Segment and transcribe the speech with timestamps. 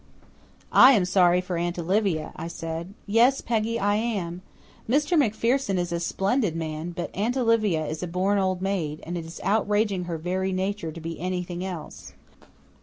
[0.73, 2.95] "I am sorry for Aunt Olivia," I said.
[3.05, 4.41] "Yes, Peggy, I am.
[4.89, 5.15] Mr.
[5.15, 9.25] MacPherson is a splendid man, but Aunt Olivia is a born old maid, and it
[9.27, 12.13] is outraging her very nature to be anything else.